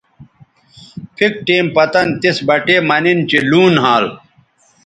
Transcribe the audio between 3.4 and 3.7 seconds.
لوں